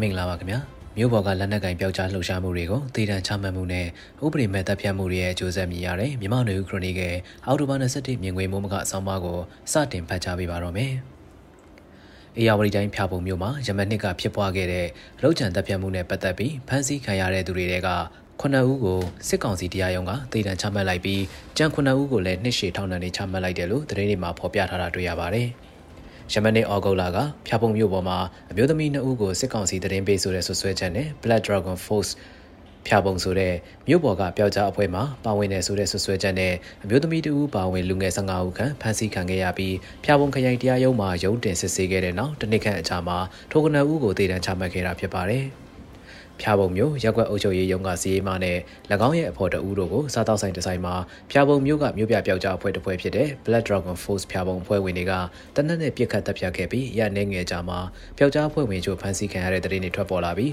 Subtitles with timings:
[0.00, 0.58] မင်္ဂလာပါခင်ဗျာ
[0.96, 3.86] မြို့ပေါ်ကလက်နက်ကင်ပျောက်ကြားလှုပ်ရှားမှုတွေကိုတည်တံချမှတ်မှုနဲ့
[4.24, 7.14] ဥပဒေမဲ့တပ်ဖြတ်မှုတွေရဲ့အကျိုးဆက်မြင်ရတဲ့မြန်မာနေဦးခရိုနီကယ်
[7.46, 9.38] အောက်တိုဘာ27မြင်ကွင်းမိုးမကအဆောင်ပါကို
[9.72, 10.92] စတင်ဖတ်ကြားပေးပါတော့မယ်
[12.36, 14.86] အေယာဝတီတိုင်းဖျာပုံမြို့မှာရမနှစ်ကဖြစ်ပွားခဲ့တဲ့
[15.20, 17.88] လှုပ်ချံတပ်ဖြတ်မှုနဲ့ပတ်သက်ပြီးဖမ်းဆီးခံရတဲ့သူတွေတဲက
[18.40, 21.22] ခုနှစ်ဦးကိုစစ်ကောင်စီတရားရုံးကတည်တံချမှတ်လိုက်ပြီး
[21.56, 25.50] ကြံခုနှစ်ဦးကိုလည်းနှစ်ရှည်ထောင်ဒဏ်တွေချမှတ်လိုက်တယ်လို့သတင်းတွေမှာဖော်ပြထားတာတွေ့ရပါတယ်။
[26.32, 28.18] ယမနေ့ဩဂုတ်လကဖျားပုံမြို့ပေါ်မှာ
[28.50, 32.12] အမျိုးသမီးနှစ်ဦးကိုစစ်ကောင်စီတရင်ပေးဆိုတဲ့ဆွဆွဲချက်နဲ့ Black Dragon Force
[32.86, 33.54] ဖျားပုံဆိုတဲ့
[33.88, 43.18] မြို့ပေါ်ကပျောက်ကြားအဖွဲ့မှပါဝင်နေဆိုတဲ့ဆွဆွဲချက်နဲ့အမျိုးသမီးတူပါဝင်လူငယ်15ဦးခန့်ဖမ်းဆီးခံခဲ့ရပြီးဖျားပုံခရိုင်တရားရုံးမှာရုံးတင်စစ်ဆေးခဲ့တဲ့နောက်တနစ်ခန့်အကြာမှာ
[43.50, 45.46] ထိုကနဦးကိုတည်တံချမှတ်ခဲ့တာဖြစ်ပါတယ်။
[46.42, 48.58] ဖျားပုံမျိုးရက်ွက်အုပ်ချုပ်ရေးရုံးကစီရေးမနဲ့၎
[49.08, 50.94] င်းရဲ့အဖော်တဦးတို့ကိုစားတောက်ဆိုင်ဒီဇိုင်းမှာ
[51.30, 55.12] ဖျားပုံမျိုးကမြို့ပြပျောက်ကြားအဖွဲ့တစ်ဖွဲ့ဖြစ်တဲ့ Black Dragon Force ဖျားပုံအဖွဲ့ဝင်တွေက
[55.54, 57.78] တနက်နဲ့ပြစ်ခတ်တပ်ဖြတ်ခဲ့ပြီးရနေငယ်ကြမှာ
[58.18, 60.52] ပျောက်ကြားအဖွဲ့ဝင်ချို့ဖမ်းဆီးခံရတဲ့တဲ့တွေထွက်ပေါ်လာပြီး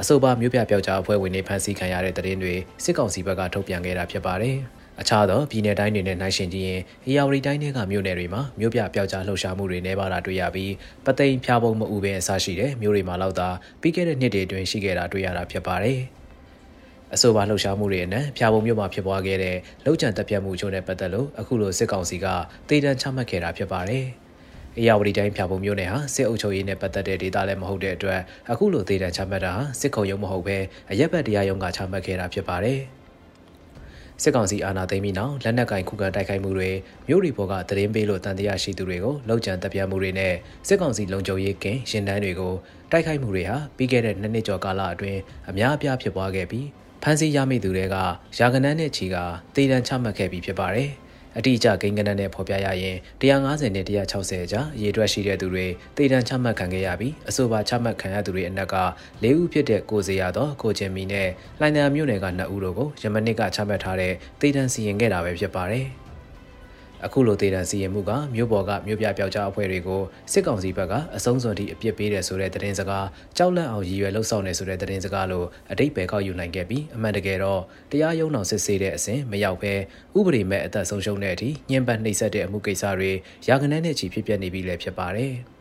[0.00, 4.58] အဆိုပါမြို့ပြပျောက်ကြားအဖွဲ့ဝင်တွေဖမ်းဆီးခံရတဲ့တဲ့တွေစစ်ကောင်စီဘက်ကထုတ်ပြန်ခဲ့တာဖြစ်ပါတယ်။
[5.00, 10.72] အခြားသောပြည်내တိုင်းတွေနဲ့နှိုင်းယှဉ်ကြည့်ရင်အေယာဝတီတိုင်းတွေကမြို့နယ်တွေမှာမြို့ပြပျောက်ကြားလှုပ်ရှားမှုတွေနှဲပါတာတွေ့ရပြီး
[11.04, 13.48] ပသိမ်ဖျားပုံမအူပင်အစရှိတဲ့မြို့တွေမှာလောက်သာ
[13.80, 16.00] ပြီးခဲ့တဲ့နှစ်တွေအတွင်းရှိခဲ့တာတွေ့ရတာဖြစ်ပါတယ်။
[17.14, 22.26] အဆိုပါလှုပ်ရှားမှုတွေအနက်ဖျားပုံမြို့မှာဖြစ်ပွားခဲ့တဲ့လှုပ်ကြံတက်ပြတ်မှုချို့နဲ့ပတ်သက်လို့အခုလိုစစ်ကောင်စီက
[22.68, 24.04] တည်တံချမှတ်ခဲ့တာဖြစ်ပါတယ်။
[24.78, 30.58] အေယာဝတီတိုင်းဖြာပုံမျိုးနယ်ဟာစစ်အုပ်ချုပ်ရေးနဲ့ပတ်သက်တဲ့ဒေသလည်းမဟုတ်တဲ့အတွက်အခုလိုဒေသချမှတ်တာဟာစစ်ခုံရုံးမဟုတ်ဘဲ
[30.90, 32.80] အရက်ဘတ်တရားရုံးကချမှတ်ခဲ့တာဖြစ်ပါတယ်။
[34.22, 36.70] စစ်ကောင်စီအာဏာသိမ်းပြီးနောက်လက်နက်ကင်ခုခံတိုက်ခိုက်မှုတွေ
[37.08, 40.34] မြို့ရီဘော်ကသတင်းပေးလို့တန်တရားရှိသူတွေကိုလောက်ကျန်တပ်ပြမှုတွေနဲ့
[40.68, 42.54] စစ်ကောင်စီလုံခြုံရေးကင်းရင်တန်းတွေကို
[42.90, 46.66] တိုက်ခိုက်မှုတွေဟာပြီးခဲ့တဲ့နှစ်နှစ်ကျော်ကာလအတွင်းအများအပြားဖြစ်ပွားခဲ့ပြီး
[47.02, 47.96] ဖမ်းဆီးရမိသူတွေက
[48.38, 49.16] ရာဂဏန်းနဲ့ချီက
[49.54, 50.90] တေတံချမှတ်ခဲ့ပြီးဖြစ်ပါတယ်။
[51.38, 58.76] အတိအကျကိန်းဂဏန်းနဲ့ဖော်ပြရရင်150နဲ့160ကြားအရေးအတွက်ရှိတဲ့သူတွေတေတံချမှတ်ခံခဲ့ရပြီးအဆိုပါချမှတ်ခံရသူတွေအနက်က
[59.24, 61.28] ၄ဦးဖြစ်တဲ့ကိုစေရသောကိုချင်းမီနဲ့
[61.60, 65.86] လိုင်တန်မြို့နယ်က2ဦးတို့ကိုယမနစ်ကချမှတ်ထားတဲ့တေတံစီရင်ခဲ့တာပဲဖြစ်ပါတယ်။
[67.04, 70.02] အခုလိုဒေသစီရင်မှုကမြို့ပေါ်ကမြို့ပြပျောက်ကြားအဖွဲ့တွေကို
[70.32, 73.06] စစ်ကောင်စီဘက်ကအဆုံးစွန်ထိအပြစ်ပေးတယ်ဆိုတဲ့သတင်းစကား
[73.36, 77.60] ကြောက်လန့်အောင်ရည်ရွယ်လှုပ်ဆောင်နေဆိုတဲ့သတင်းစကားလို့အတိတ်ပဲကောက်ယူနိုင်ခဲ့ပြီးအမှန်တကယ်တော့
[77.90, 79.74] တရားရုံးတော်စစ်ဆေးတဲ့အစဉ်မရောက်ဘဲ
[80.18, 83.12] ဥပဒေမဲ့အသက်ဆုံးရှုံးတဲ့အထိညှဉ်းပန်းနှိပ်စက်တဲ့အမှုကိစ္စတွေ
[83.48, 85.34] ရာဂဏန်းနဲ့ချီဖြစ်ပျက်နေပြီလည်းဖြစ်ပါတယ်။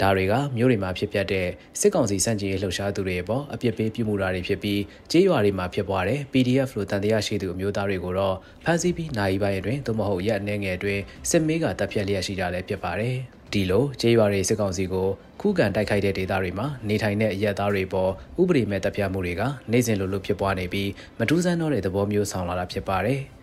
[0.00, 1.46] ဒါတွေကမြို့တွေမှာဖြစ်ပျက်တဲ့
[1.80, 13.16] စစ်ကောင်စီစန့်ကျင်ရေးလှုပ်ရှားသူတွေရဲ့ပေါ်အပြစ်ပေးပြုမှုတာတွေဖြစ်ပြီးကြေးရွာတွေမှာဖြစ်ပွားတဲ့ PDF လို့တန်တရားရှိသူအမျိုးသားတွေကိုတော့ဖမ်းဆီးပြီးနိုင်ပိုင်းအတွင်းသို့မဟုတ်ရက်အနေငယ်အတွင်းစစ်မေးကတပ်ဖြတ်လျက်ရှိကြလည်းဖြစ်ပါတယ်
[13.52, 15.08] ဒီလိုကြေးရွာတွေစစ်ကောင်စီကို
[15.40, 18.10] ခုခံတိုက်ခိုက်တဲ့ဒေသတွေမှာနေထိုင်တဲ့အရက်သားတွေပေါ်
[18.40, 19.42] ဥပဒေမဲ့တပ်ဖြတ်မှုတွေက
[19.72, 23.20] နေ့စဉ်လိုလိုဖြစ်ပွားနေပြီးမထူးဆန်းတော့တဲ့သဘောမျိုးဆောင်လာတာဖြစ်ပါတယ်။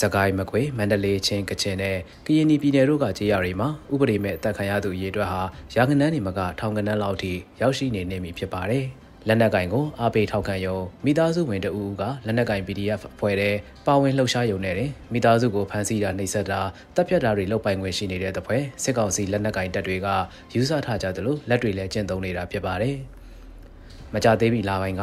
[0.00, 5.42] စကိုင်းမကွေမန္တလေးချင်းကချင်နဲ့ကရင်ပြည်နယ်တို့ကကြေးရတွေမှာဥပဒေမဲ့အသက်ခံရသူရေအတွက်ဟာ
[5.76, 8.86] ရာခဏန်းနေမကထောင်ကနန်းလောက်ထိရောက်ရှိနေနေပြီဖြစ်ပါတယ်။
[9.28, 13.54] လက်နက်ကင်ကိုအားပေးထောက်ခံရုံမိသားစုဝင်တအူးကလက်နက်ကင် PDF အဖွဲ့တဲ့
[13.86, 16.60] ပါဝင်လှုပ်ရှားရုံနဲ့တင်မိသားစုကိုဖမ်းဆီးတာနှိပ်စက်တာ
[16.94, 20.08] တပ်ဖြတ်တာတွေလုပ်ပိုင်ခွင့်ရှိနေတဲ့တပွဲစစ်ကောင်စီလက်နက်ကင်တပ်တွေက
[20.54, 22.96] ယူဆထားကြသလိုလက်တွေလည်းကျင့်သုံးနေတာဖြစ်ပါတယ်။
[24.14, 25.02] မကြသေးပြီလာပိုင်းက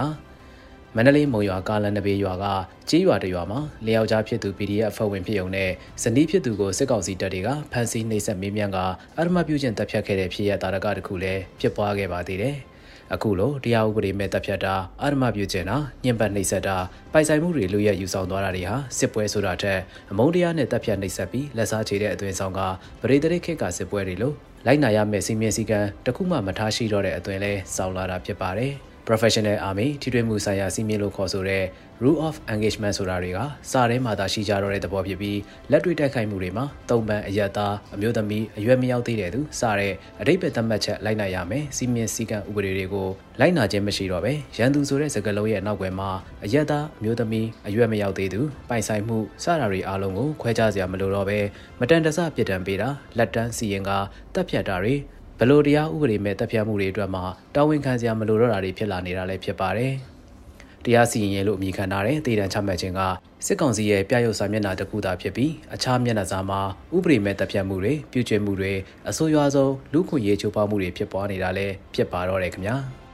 [0.97, 2.45] မန္တလေးမုံရွာကားလန်နဘေးရွာက
[2.89, 5.71] ကြေးရွာတရွာမှာလျောက်ကြားဖြစ်သူ PDF အဖွဲ့ဝင်ဖြစ်ုံနဲ့
[6.03, 8.77] ဇနီးဖြစ်သူကိုစစ်ကောင်စီတပ်တွေကဖမ်းဆီးနှိပ်စက်မေးမြန်းက
[9.17, 12.55] အရမပြုကျင့်တပ်ဖြတ်ခဲ့တဲ့ဖြစ်ရတာရကတခုလည်းဖြစ်ပွားခဲ့ပါသေးတယ်။
[13.13, 16.77] အခုလိုတရားဥပဒေမဲ့တပ်ဖြတ်တာအာရမပြုကျင့်တာညှဉ်းပန်းနှိပ်စက်တာ
[17.13, 19.79] ပိုင်ဆိုင်မှုတွေလူရဲယူဆောင်သွားတာတွေဟာစစ်ပွဲဆိုတာထက်
[20.11, 22.59] အမုန်းတရားနဲ့တပ်ဖြတ်နှိပ်စက်ပြီးလက်စားချေတဲ့အသွင်ဆောင်က
[23.01, 24.35] ပရိသေခေတ်ကစစ်ပွဲတွေလို့
[24.65, 28.75] လိုက်နာရမယ့်စီမင်းစည်းကမ်းတခုမှမထားရှိတော့တဲ့အသွင်လဲစောင်းလာတာဖြစ်ပါတယ်။
[29.07, 31.63] professional army ထိတွေ့မှုဆိုင်ရာစီးမြင်လို့ခေါ်ဆိုတဲ့
[32.03, 33.39] rule of engagement ဆိုတာတွေက
[33.71, 35.39] စာထဲမှာသာရှိကြတော့တဲ့သဘောဖြစ်ပြီး
[35.71, 43.07] လက်တွေ့တိုက်ခိုက်မှုတွေမှာတုံပန်အယက်သားအမျိုးသမီးအရွယ်မရောက်သေးတဲ့သူစတဲ့အတိတ်ပဲသတ်မှတ်ချက်လိုက်နိုင်ရမယ်စီမင်းစည်းကမ်းဥပဒေတွေကို
[43.39, 46.09] လိုက်နာခြင်းမရှိတော့ပဲရန်သူဆိုတဲ့စကားလုံးရဲ့နောက်ွယ်မှာ
[46.43, 51.39] အယက်သားအမျိုးသမီးအရွယ်မရောက်သေးသူပိုင်ဆိုင်မှုစတာတွေအားလုံးကိုခွဲခြားစရာမလိုတော့ပဲ
[51.79, 53.91] မတန်တဆပြစ်ဒဏ်ပေးတာလက်တန်းစီရင်က
[54.33, 54.95] တပ်ဖြတ်တာတွေ
[55.39, 57.23] ဘလို့တရားဥပဒေမဲ့တပ်ဖြတ်မှုတွေအတွက်မှာ
[57.55, 59.93] တာဝန်ခံစရာမလိုတော့တာတွေဖြစ်လာနေတာလည်းဖြစ်ပါတယ်။
[60.85, 63.01] တရားစီရင်ရေးလို့အမည်ခံထားတဲ့တည်တံချမှတ်ခြင်းက
[63.45, 66.59] စစ်ကောင်စီရဲ့ပြရုပ်စာမျက်နှာတစ်ခုသာဖြစ်ပြီးအခြားမျက်နှာစာမှာ
[66.95, 68.73] ဥပဒေမဲ့တပ်ဖြတ်မှုတွေပြုကျင့်မှုတွေ
[69.09, 72.77] အဆိုးရွားဆုံးလူခွင့်ရေးချိုးဖောက်မှုတွေဖြစ်ပွားနေတာလည်းဖြစ်ပါတော့တယ်ခင်ဗျာ။